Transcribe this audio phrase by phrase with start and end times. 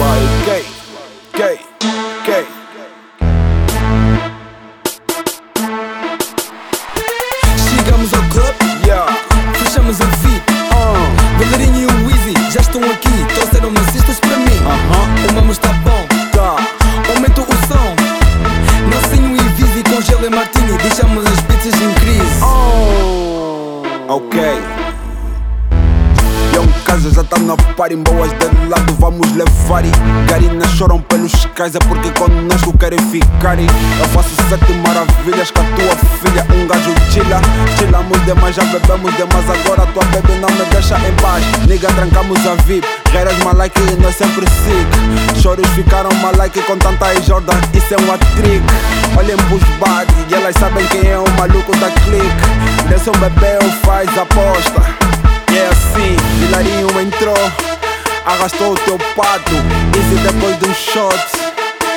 [0.00, 0.16] igual
[0.46, 0.64] gay,
[1.34, 1.60] gay,
[2.24, 2.46] gay.
[7.68, 8.54] Chegamos ao club,
[8.86, 9.06] yeah.
[9.52, 10.52] fechamos a VIP.
[10.72, 11.20] Uh.
[11.40, 14.58] E o Weezy já estão aqui, trouxeram nazistas para mim.
[14.64, 15.30] Uh -huh.
[15.30, 16.56] O mamo está bom, tá.
[17.42, 17.94] o som.
[18.88, 21.29] Nelsinho e Vivi com gelo e martini, Deixamos
[26.84, 29.90] Casa já tá na party, boas de lado, vamos levar e
[30.26, 33.58] Garinas choram pelos cais, é porque conosco querem ficar.
[33.58, 33.66] E
[33.98, 37.40] Eu faço sete maravilhas com a tua filha Um gajo chila,
[37.78, 41.44] chilamos demais, já bebemos demais Agora tua bebê não me deixa em paz.
[41.66, 45.40] Nigga, trancamos a VIP, Guerras malike e nós sempre sick.
[45.40, 48.64] Choros ficaram malike com tanta e Jordan, isso é uma trick.
[49.18, 52.70] Olhem pros body e elas sabem quem é o maluco da clique.
[53.10, 54.82] Um bebê eu faz aposta.
[55.52, 56.16] É assim,
[56.50, 57.36] Vilarinho entrou,
[58.26, 59.52] arrastou o teu pato.
[59.96, 61.16] Easy depois de um shot,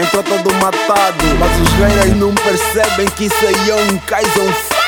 [0.00, 1.22] entrou todo matado.
[1.38, 4.78] Mas os haters não percebem que isso é Young Kaiser Fire.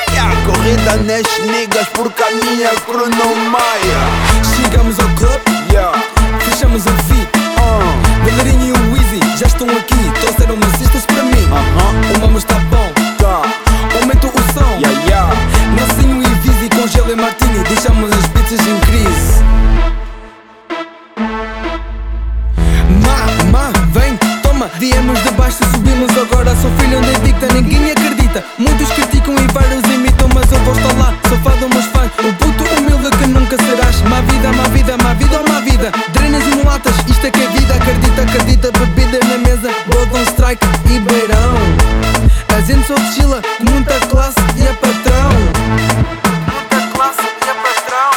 [0.47, 4.01] Corrida nas niggas porque a minha crew não maia.
[4.55, 5.95] Chegamos ao club, Yeah,
[6.39, 7.37] fechamos a VIP.
[7.37, 10.11] uh, Galerinha e o Weezy já estão aqui.
[10.21, 11.47] Trouxeram macistas para mim.
[11.51, 13.43] aham, O mamo está bom, tá,
[14.01, 14.79] aumenta o som.
[14.79, 15.33] yeah, yeah.
[15.75, 17.59] Nelsinho e Vizi com gelo e martini.
[17.69, 19.40] Deixamos as pizzas em crise.
[24.81, 26.55] Viemos de baixo, subimos agora.
[26.55, 28.43] Sou filho da dicta, ninguém acredita.
[28.57, 31.13] Muitos criticam e vários imitam, mas eu vou estar lá.
[31.29, 32.09] Sou fado, mas fã.
[32.27, 34.01] O puto humilde que nunca serás.
[34.09, 35.91] Má vida, má vida, má vida, ou má vida.
[36.13, 37.75] Drenas e mulatas, isto é que é vida.
[37.75, 39.69] Acredita, acredita, bebida na mesa.
[39.93, 41.53] Golden Strike e beirão.
[42.57, 45.29] A gente só chila, com muita classe e é patrão.
[46.49, 48.11] Muita classe e é patrão.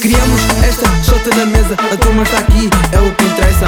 [0.00, 3.66] Criamos esta shota na mesa, a turma está aqui, é o que interessa.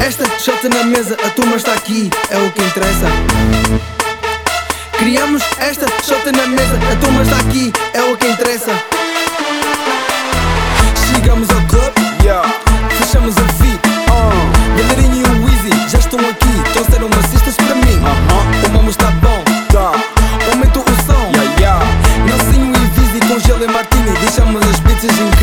[0.00, 3.06] Esta shot na mesa, a turma está aqui, é o que interessa.
[4.98, 8.72] Criamos esta shot na mesa, a turma está aqui, é o que interessa.
[11.08, 11.92] Chegamos ao club,
[12.22, 12.48] yeah.
[12.98, 13.80] fechamos a fit.
[14.08, 14.76] Uh.
[14.76, 17.96] Galerinha e o Weezy já estão aqui, trouxeram assistas para mim.
[17.96, 18.68] Uh -huh.
[18.68, 19.42] O mamo está bom,
[19.72, 19.92] tá.
[20.50, 21.30] aumento o som.
[21.32, 21.86] Yeah, yeah.
[22.26, 25.35] Nelsinho e Vizzy com gelo e martini, deixamos as pizzas em